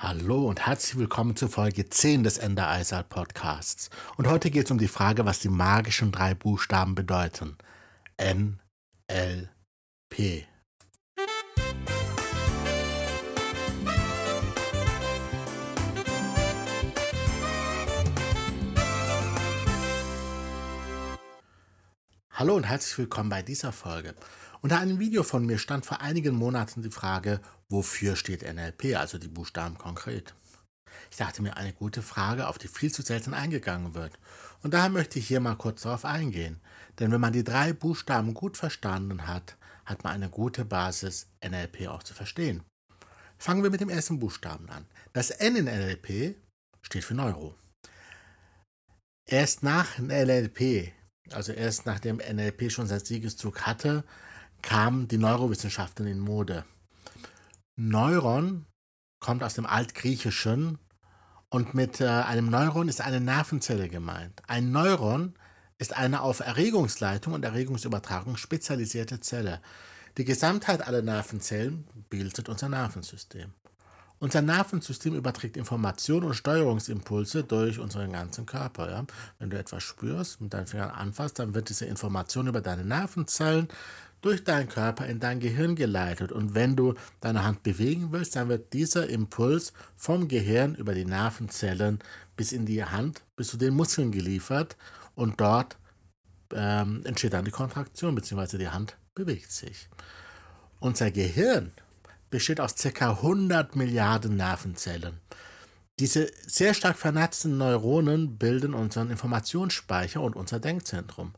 [0.00, 3.90] Hallo und herzlich willkommen zur Folge 10 des Ender Eisal Podcasts.
[4.16, 7.58] Und heute geht es um die Frage, was die magischen drei Buchstaben bedeuten.
[8.16, 8.60] N,
[9.08, 9.50] L,
[10.08, 10.46] P.
[22.30, 24.14] Hallo und herzlich willkommen bei dieser Folge.
[24.60, 29.16] Unter einem Video von mir stand vor einigen Monaten die Frage, wofür steht NLP, also
[29.16, 30.34] die Buchstaben konkret.
[31.10, 34.18] Ich dachte mir, eine gute Frage, auf die viel zu selten eingegangen wird.
[34.62, 36.60] Und daher möchte ich hier mal kurz darauf eingehen.
[36.98, 41.86] Denn wenn man die drei Buchstaben gut verstanden hat, hat man eine gute Basis, NLP
[41.86, 42.64] auch zu verstehen.
[43.38, 44.86] Fangen wir mit dem ersten Buchstaben an.
[45.12, 46.36] Das N in NLP
[46.82, 47.54] steht für Neuro.
[49.30, 50.92] Erst nach NLP
[51.32, 54.04] also erst nachdem NLP schon seinen Siegeszug hatte,
[54.62, 56.64] kamen die Neurowissenschaften in Mode.
[57.76, 58.66] Neuron
[59.20, 60.78] kommt aus dem Altgriechischen
[61.50, 64.42] und mit äh, einem Neuron ist eine Nervenzelle gemeint.
[64.46, 65.34] Ein Neuron
[65.78, 69.60] ist eine auf Erregungsleitung und Erregungsübertragung spezialisierte Zelle.
[70.16, 73.52] Die Gesamtheit aller Nervenzellen bildet unser Nervensystem.
[74.20, 78.90] Unser Nervensystem überträgt Informationen und Steuerungsimpulse durch unseren ganzen Körper.
[78.90, 79.06] Ja?
[79.38, 83.68] Wenn du etwas spürst, mit deinen Fingern anfasst, dann wird diese Information über deine Nervenzellen
[84.20, 86.32] durch deinen Körper in dein Gehirn geleitet.
[86.32, 91.04] Und wenn du deine Hand bewegen willst, dann wird dieser Impuls vom Gehirn über die
[91.04, 92.00] Nervenzellen
[92.36, 94.76] bis in die Hand, bis zu den Muskeln geliefert.
[95.14, 95.76] Und dort
[96.52, 99.88] ähm, entsteht dann die Kontraktion, beziehungsweise die Hand bewegt sich.
[100.80, 101.72] Unser Gehirn
[102.30, 103.10] besteht aus ca.
[103.10, 105.20] 100 Milliarden Nervenzellen.
[105.98, 111.32] Diese sehr stark vernetzten Neuronen bilden unseren Informationsspeicher und unser Denkzentrum.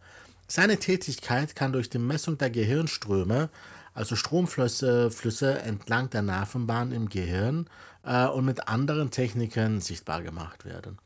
[0.53, 3.51] Seine Tätigkeit kann durch die Messung der Gehirnströme,
[3.95, 7.71] also Stromflüsse Flüsse entlang der Nervenbahn im Gehirn
[8.03, 10.99] äh, und mit anderen Techniken sichtbar gemacht werden.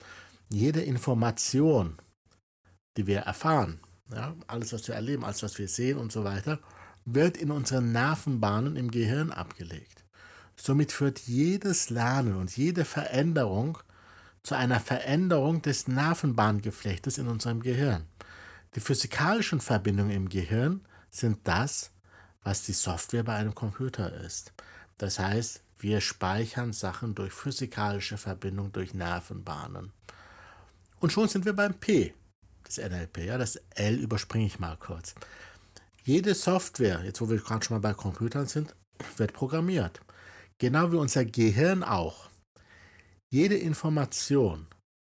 [0.48, 1.98] Jede Information,
[2.96, 6.58] die wir erfahren, ja, alles, was wir erleben, alles, was wir sehen und so weiter,
[7.04, 10.06] wird in unseren Nervenbahnen im Gehirn abgelegt.
[10.56, 13.76] Somit führt jedes Lernen und jede Veränderung
[14.42, 18.06] zu einer Veränderung des Nervenbahngeflechtes in unserem Gehirn.
[18.74, 21.92] Die physikalischen Verbindungen im Gehirn sind das,
[22.42, 24.52] was die Software bei einem Computer ist.
[24.98, 29.92] Das heißt, wir speichern Sachen durch physikalische Verbindungen, durch Nervenbahnen.
[30.98, 32.14] Und schon sind wir beim P
[32.66, 33.18] des NLP.
[33.18, 35.14] Ja, das L überspringe ich mal kurz.
[36.02, 38.74] Jede Software, jetzt wo wir gerade schon mal bei Computern sind,
[39.16, 40.00] wird programmiert.
[40.58, 42.28] Genau wie unser Gehirn auch.
[43.30, 44.66] Jede Information,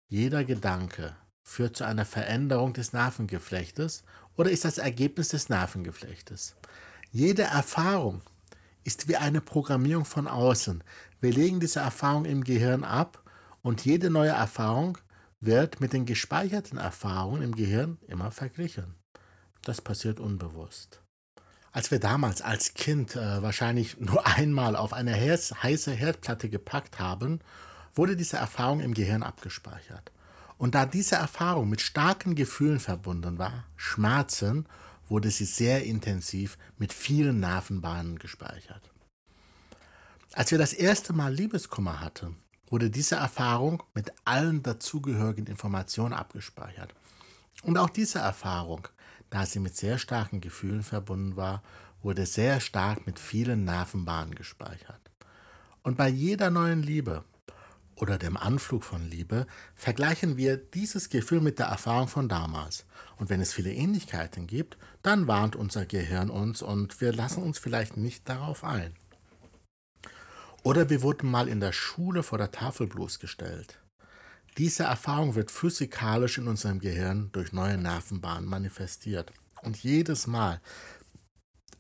[0.09, 4.03] jeder Gedanke führt zu einer Veränderung des Nervengeflechtes
[4.35, 6.57] oder ist das Ergebnis des Nervengeflechtes.
[7.13, 8.23] Jede Erfahrung
[8.83, 10.83] ist wie eine Programmierung von außen.
[11.21, 13.23] Wir legen diese Erfahrung im Gehirn ab
[13.63, 14.99] und jede neue Erfahrung
[15.41, 18.95] wird mit den gespeicherten Erfahrungen im Gehirn immer verglichen.
[19.63, 21.01] Das passiert unbewusst.
[21.73, 27.41] Als wir damals als Kind äh, wahrscheinlich nur einmal auf eine heiße Herdplatte gepackt haben,
[27.95, 30.11] wurde diese Erfahrung im Gehirn abgespeichert.
[30.59, 34.67] Und da diese Erfahrung mit starken Gefühlen verbunden war, Schmerzen,
[35.09, 38.91] wurde sie sehr intensiv mit vielen Nervenbahnen gespeichert.
[40.33, 42.37] Als wir das erste Mal Liebeskummer hatten,
[42.69, 46.95] wurde diese Erfahrung mit allen dazugehörigen Informationen abgespeichert.
[47.63, 48.89] Und auch diese Erfahrung
[49.35, 51.61] da sie mit sehr starken Gefühlen verbunden war,
[52.03, 55.01] wurde sehr stark mit vielen Nervenbahnen gespeichert.
[55.83, 57.25] Und bei jeder neuen Liebe
[57.97, 62.87] oder dem Anflug von Liebe vergleichen wir dieses Gefühl mit der Erfahrung von damals.
[63.17, 67.59] Und wenn es viele Ähnlichkeiten gibt, dann warnt unser Gehirn uns und wir lassen uns
[67.59, 68.95] vielleicht nicht darauf ein.
[70.63, 73.79] Oder wir wurden mal in der Schule vor der Tafel bloßgestellt.
[74.57, 79.33] Diese Erfahrung wird physikalisch in unserem Gehirn durch neue Nervenbahnen manifestiert.
[79.63, 80.61] Und jedes Mal,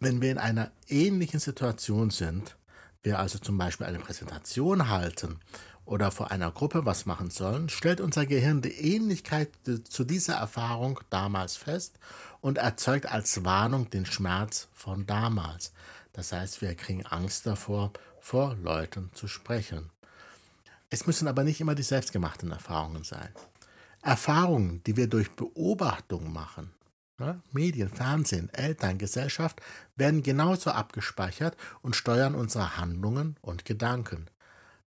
[0.00, 2.56] wenn wir in einer ähnlichen Situation sind,
[3.02, 5.38] wir also zum Beispiel eine Präsentation halten
[5.86, 9.50] oder vor einer Gruppe was machen sollen, stellt unser Gehirn die Ähnlichkeit
[9.84, 11.98] zu dieser Erfahrung damals fest
[12.40, 15.72] und erzeugt als Warnung den Schmerz von damals.
[16.12, 19.90] Das heißt, wir kriegen Angst davor, vor Leuten zu sprechen.
[20.88, 23.28] Es müssen aber nicht immer die selbstgemachten Erfahrungen sein.
[24.00, 26.70] Erfahrungen, die wir durch Beobachtung machen,
[27.18, 27.40] ne?
[27.52, 29.60] Medien, Fernsehen, Eltern, Gesellschaft,
[29.96, 34.26] werden genauso abgespeichert und steuern unsere Handlungen und Gedanken.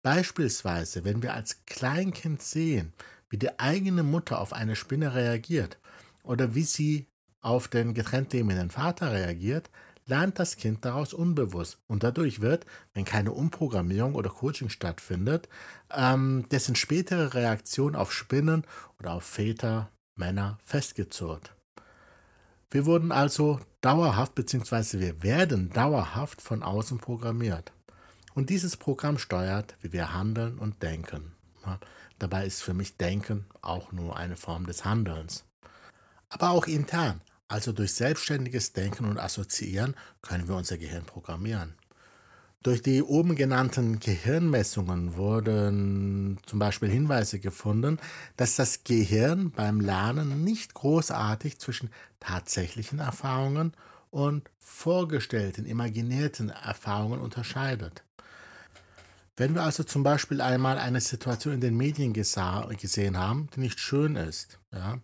[0.05, 2.93] Beispielsweise, wenn wir als Kleinkind sehen,
[3.31, 5.79] wie die eigene Mutter auf eine Spinne reagiert
[6.23, 7.07] oder wie sie
[7.41, 9.71] auf den getrennt lebenden Vater reagiert,
[10.05, 11.79] lernt das Kind daraus unbewusst.
[11.87, 15.49] Und dadurch wird, wenn keine Umprogrammierung oder Coaching stattfindet,
[15.91, 18.67] ähm, dessen spätere Reaktion auf Spinnen
[18.99, 21.57] oder auf Väter, Männer festgezurrt.
[22.71, 27.73] Wir wurden also dauerhaft, beziehungsweise wir werden dauerhaft von außen programmiert.
[28.35, 31.33] Und dieses Programm steuert, wie wir handeln und denken.
[32.19, 35.45] Dabei ist für mich Denken auch nur eine Form des Handelns.
[36.29, 41.75] Aber auch intern, also durch selbstständiges Denken und Assoziieren, können wir unser Gehirn programmieren.
[42.65, 47.99] Durch die oben genannten Gehirnmessungen wurden zum Beispiel Hinweise gefunden,
[48.37, 51.91] dass das Gehirn beim Lernen nicht großartig zwischen
[52.21, 53.75] tatsächlichen Erfahrungen
[54.11, 58.03] und vorgestellten, imaginierten Erfahrungen unterscheidet.
[59.37, 63.81] Wenn wir also zum Beispiel einmal eine Situation in den Medien gesehen haben, die nicht
[63.81, 64.99] schön ist, ja,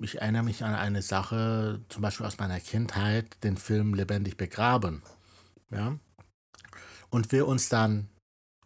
[0.00, 5.02] ich erinnere mich an eine Sache, zum Beispiel aus meiner Kindheit, den Film Lebendig begraben.
[5.70, 5.96] Ja?
[7.08, 8.08] Und wir uns dann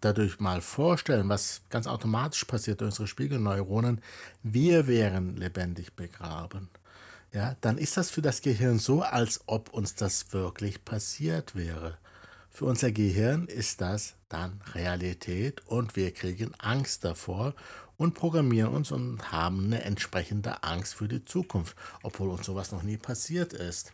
[0.01, 4.01] dadurch mal vorstellen, was ganz automatisch passiert durch unsere Spiegelneuronen,
[4.43, 6.71] wir wären lebendig begraben.
[7.33, 11.99] Ja, dann ist das für das Gehirn so, als ob uns das wirklich passiert wäre.
[12.51, 17.55] Für unser Gehirn ist das dann Realität und wir kriegen Angst davor
[17.97, 22.83] und programmieren uns und haben eine entsprechende Angst für die Zukunft, obwohl uns sowas noch
[22.83, 23.93] nie passiert ist.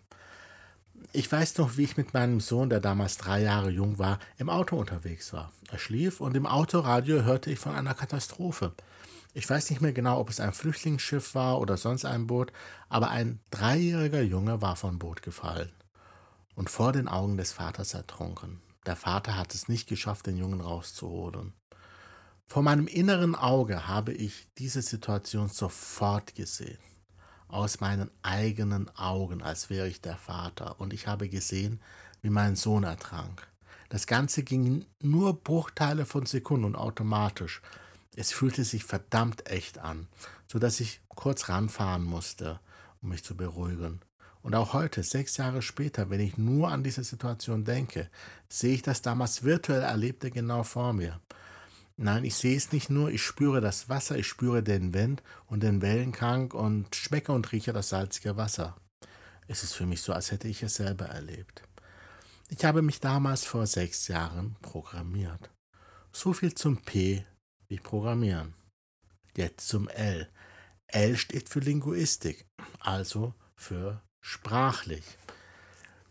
[1.12, 4.49] Ich weiß noch, wie ich mit meinem Sohn, der damals drei Jahre jung war, im
[4.49, 5.53] Auto unterwegs war.
[5.70, 8.73] Er schlief und im Autoradio hörte ich von einer Katastrophe.
[9.35, 12.53] Ich weiß nicht mehr genau, ob es ein Flüchtlingsschiff war oder sonst ein Boot,
[12.88, 15.70] aber ein dreijähriger Junge war vom Boot gefallen
[16.56, 18.61] und vor den Augen des Vaters ertrunken.
[18.87, 21.53] Der Vater hat es nicht geschafft, den Jungen rauszuholen.
[22.49, 26.79] Vor meinem inneren Auge habe ich diese Situation sofort gesehen.
[27.49, 30.81] Aus meinen eigenen Augen, als wäre ich der Vater.
[30.81, 31.81] Und ich habe gesehen,
[32.23, 33.47] wie mein Sohn ertrank.
[33.88, 37.62] Das Ganze ging nur Bruchteile von Sekunden und automatisch.
[38.17, 40.08] Es fühlte sich verdammt echt an,
[40.47, 42.61] sodass ich kurz ranfahren musste,
[43.03, 44.00] um mich zu beruhigen.
[44.46, 48.08] Und auch heute, sechs Jahre später, wenn ich nur an diese Situation denke,
[48.48, 51.20] sehe ich das damals virtuell Erlebte genau vor mir.
[51.96, 55.64] Nein, ich sehe es nicht nur, ich spüre das Wasser, ich spüre den Wind und
[55.64, 58.76] den Wellenkrank und schmecke und rieche das salzige Wasser.
[59.48, 61.64] Es ist für mich so, als hätte ich es selber erlebt.
[62.48, 65.50] Ich habe mich damals vor sechs Jahren programmiert.
[66.12, 67.26] So viel zum P
[67.66, 68.54] wie Programmieren.
[69.37, 70.31] Jetzt zum L.
[70.87, 72.46] L steht für Linguistik,
[72.78, 75.05] also für sprachlich.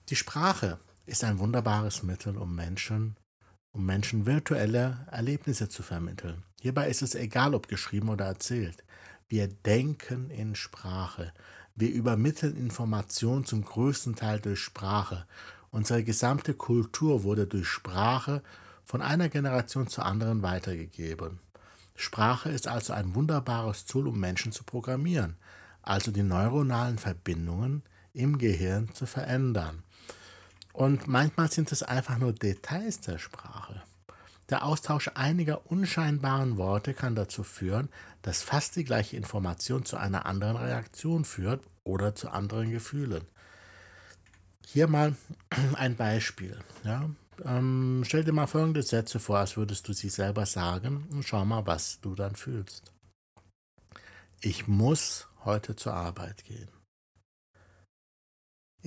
[0.07, 3.17] Die Sprache ist ein wunderbares Mittel, um Menschen
[3.73, 6.44] um Menschen virtuelle Erlebnisse zu vermitteln.
[6.62, 8.85] Hierbei ist es egal, ob geschrieben oder erzählt.
[9.27, 11.33] Wir denken in Sprache.
[11.75, 15.25] Wir übermitteln Informationen zum größten Teil durch Sprache.
[15.69, 18.41] Unsere gesamte Kultur wurde durch Sprache
[18.85, 21.39] von einer Generation zur anderen weitergegeben.
[21.97, 25.35] Sprache ist also ein wunderbares Tool, um Menschen zu programmieren,
[25.81, 27.83] also die neuronalen Verbindungen
[28.15, 29.83] im Gehirn zu verändern.
[30.73, 33.81] Und manchmal sind es einfach nur Details der Sprache.
[34.50, 37.89] Der Austausch einiger unscheinbaren Worte kann dazu führen,
[38.21, 43.23] dass fast die gleiche Information zu einer anderen Reaktion führt oder zu anderen Gefühlen.
[44.65, 45.15] Hier mal
[45.75, 46.59] ein Beispiel.
[46.83, 47.09] Ja?
[47.44, 51.44] Ähm, stell dir mal folgende Sätze vor, als würdest du sie selber sagen und schau
[51.44, 52.92] mal, was du dann fühlst.
[54.42, 56.69] Ich muss heute zur Arbeit gehen.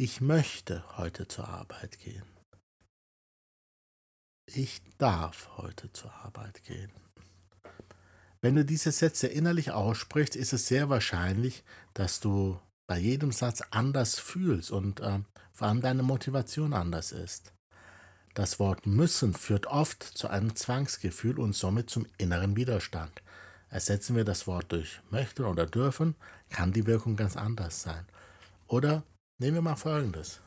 [0.00, 2.22] Ich möchte heute zur Arbeit gehen.
[4.46, 6.92] Ich darf heute zur Arbeit gehen.
[8.40, 11.64] Wenn du diese Sätze innerlich aussprichst, ist es sehr wahrscheinlich,
[11.94, 15.18] dass du bei jedem Satz anders fühlst und äh,
[15.52, 17.52] vor allem deine Motivation anders ist.
[18.34, 23.20] Das Wort müssen führt oft zu einem Zwangsgefühl und somit zum inneren Widerstand.
[23.68, 26.14] Ersetzen wir das Wort durch möchten oder dürfen,
[26.50, 28.06] kann die Wirkung ganz anders sein.
[28.68, 29.02] Oder
[29.40, 30.40] Nehmen wir mal Folgendes.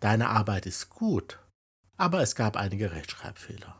[0.00, 1.38] Deine Arbeit ist gut,
[1.96, 3.78] aber es gab einige Rechtschreibfehler.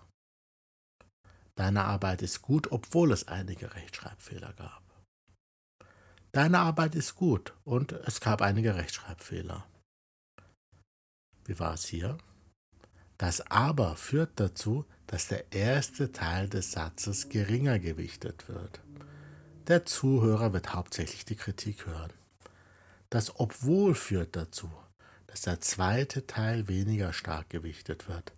[1.56, 4.82] Deine Arbeit ist gut, obwohl es einige Rechtschreibfehler gab.
[6.30, 9.66] Deine Arbeit ist gut und es gab einige Rechtschreibfehler.
[11.44, 12.16] Wie war es hier?
[13.18, 18.80] Das Aber führt dazu, dass der erste Teil des Satzes geringer gewichtet wird.
[19.66, 22.12] Der Zuhörer wird hauptsächlich die Kritik hören.
[23.12, 24.72] Das Obwohl führt dazu,
[25.26, 28.32] dass der zweite Teil weniger stark gewichtet wird.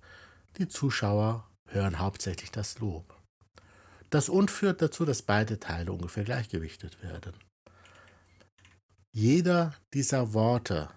[0.58, 3.04] Die Zuschauer hören hauptsächlich das Lob.
[4.10, 7.34] Das Und führt dazu, dass beide Teile ungefähr gleichgewichtet werden.
[9.12, 10.90] Jeder dieser Worte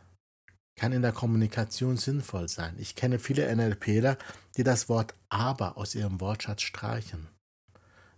[0.75, 2.73] kann in der Kommunikation sinnvoll sein.
[2.79, 4.17] Ich kenne viele NLPler,
[4.55, 7.27] die das Wort aber aus ihrem Wortschatz streichen.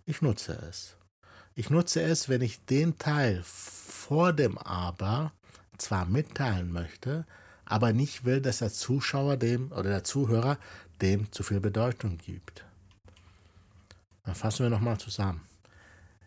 [0.06, 0.96] Ich nutze es.
[1.54, 5.32] Ich nutze es, wenn ich den Teil vor dem aber
[5.80, 7.26] zwar mitteilen möchte,
[7.64, 10.58] aber nicht will, dass der Zuschauer dem oder der Zuhörer
[11.00, 12.64] dem zu viel Bedeutung gibt.
[14.24, 15.42] Dann fassen wir nochmal zusammen.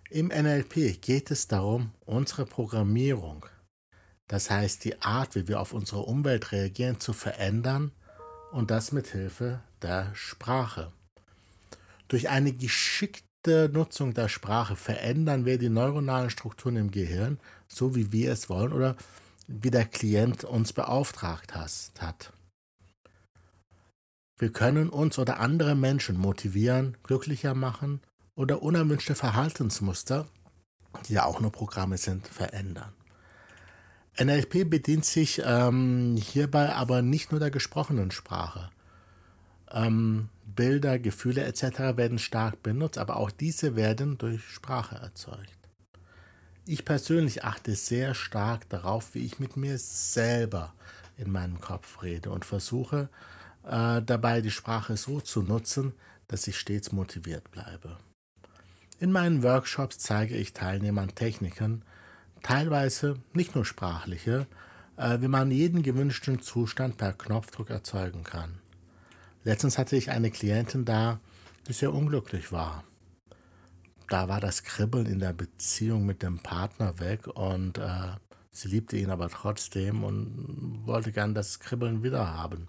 [0.10, 3.46] Im NLP geht es darum, unsere Programmierung,
[4.28, 7.92] das heißt die Art, wie wir auf unsere Umwelt reagieren, zu verändern
[8.52, 10.92] und das mit Hilfe der Sprache.
[12.08, 18.12] Durch eine geschickte Nutzung der Sprache verändern wir die neuronalen Strukturen im Gehirn, so wie
[18.12, 18.96] wir es wollen oder
[19.48, 22.34] wie der Klient uns beauftragt hat.
[24.38, 28.02] Wir können uns oder andere Menschen motivieren, glücklicher machen
[28.36, 30.28] oder unerwünschte Verhaltensmuster,
[31.08, 32.94] die ja auch nur Programme sind, verändern.
[34.20, 38.70] NLP bedient sich ähm, hierbei aber nicht nur der gesprochenen Sprache.
[39.72, 41.98] Ähm, Bilder, Gefühle etc.
[41.98, 45.63] werden stark benutzt, aber auch diese werden durch Sprache erzeugt.
[46.66, 50.74] Ich persönlich achte sehr stark darauf, wie ich mit mir selber
[51.18, 53.10] in meinem Kopf rede und versuche
[53.64, 55.94] äh, dabei die Sprache so zu nutzen,
[56.28, 57.98] dass ich stets motiviert bleibe.
[59.00, 61.84] In meinen Workshops zeige ich Teilnehmern Techniken,
[62.44, 64.48] teilweise nicht nur sprachliche,
[64.96, 68.60] äh, wie man jeden gewünschten Zustand per Knopfdruck erzeugen kann.
[69.44, 71.20] Letztens hatte ich eine Klientin da,
[71.68, 72.86] die sehr unglücklich war.
[74.14, 78.12] Da war das Kribbeln in der Beziehung mit dem Partner weg und äh,
[78.52, 82.68] sie liebte ihn aber trotzdem und wollte gern das Kribbeln wieder haben.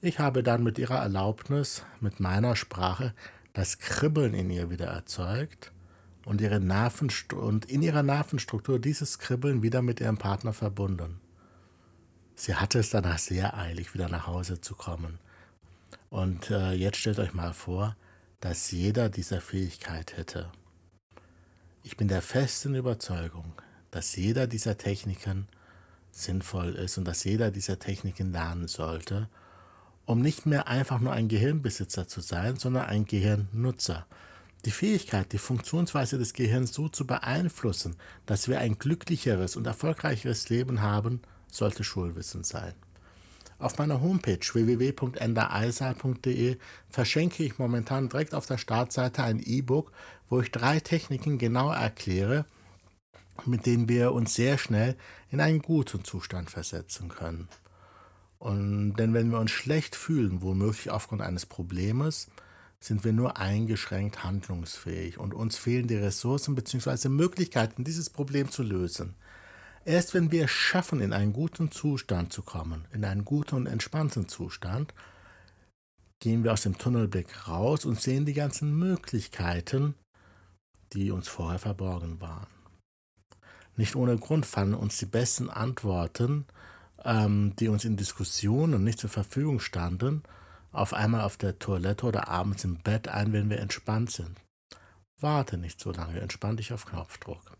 [0.00, 3.12] Ich habe dann mit ihrer Erlaubnis, mit meiner Sprache,
[3.52, 5.70] das Kribbeln in ihr wieder erzeugt
[6.24, 6.62] und, ihre
[7.36, 11.20] und in ihrer Nervenstruktur dieses Kribbeln wieder mit ihrem Partner verbunden.
[12.36, 15.18] Sie hatte es danach sehr eilig, wieder nach Hause zu kommen.
[16.08, 17.96] Und äh, jetzt stellt euch mal vor,
[18.40, 20.50] dass jeder diese Fähigkeit hätte.
[21.82, 23.52] Ich bin der festen Überzeugung,
[23.90, 25.48] dass jeder dieser Techniken
[26.10, 29.28] sinnvoll ist und dass jeder dieser Techniken lernen sollte,
[30.04, 34.06] um nicht mehr einfach nur ein Gehirnbesitzer zu sein, sondern ein Gehirnnutzer.
[34.64, 40.48] Die Fähigkeit, die Funktionsweise des Gehirns so zu beeinflussen, dass wir ein glücklicheres und erfolgreicheres
[40.48, 42.74] Leben haben, sollte Schulwissen sein.
[43.58, 49.90] Auf meiner Homepage www.endereisal.de verschenke ich momentan direkt auf der Startseite ein E-Book,
[50.28, 52.44] wo ich drei Techniken genau erkläre,
[53.46, 54.96] mit denen wir uns sehr schnell
[55.30, 57.48] in einen guten Zustand versetzen können.
[58.38, 62.28] Und denn wenn wir uns schlecht fühlen, womöglich aufgrund eines Problems,
[62.78, 67.08] sind wir nur eingeschränkt handlungsfähig und uns fehlen die Ressourcen bzw.
[67.08, 69.16] Möglichkeiten, dieses Problem zu lösen.
[69.88, 73.66] Erst wenn wir es schaffen, in einen guten Zustand zu kommen, in einen guten und
[73.66, 74.92] entspannten Zustand,
[76.20, 79.94] gehen wir aus dem Tunnelblick raus und sehen die ganzen Möglichkeiten,
[80.92, 82.48] die uns vorher verborgen waren.
[83.76, 86.44] Nicht ohne Grund fallen uns die besten Antworten
[87.04, 90.22] ähm, die uns in Diskussionen nicht zur Verfügung standen,
[90.72, 94.40] auf einmal auf der Toilette oder abends im Bett ein, wenn wir entspannt sind.
[95.20, 97.56] Warte nicht so lange, entspann dich auf Knopfdruck.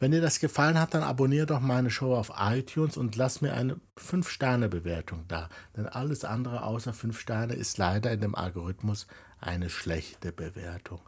[0.00, 3.54] Wenn dir das gefallen hat, dann abonniere doch meine Show auf iTunes und lass mir
[3.54, 5.48] eine 5-Sterne-Bewertung da.
[5.76, 9.06] Denn alles andere außer 5 Sterne ist leider in dem Algorithmus
[9.40, 11.00] eine schlechte Bewertung.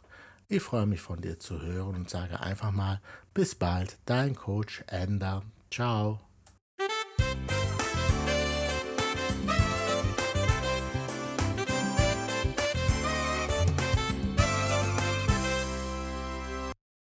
[0.47, 3.01] Ich freue mich von dir zu hören und sage einfach mal
[3.33, 5.43] bis bald, dein Coach Ender.
[5.69, 6.26] Ciao.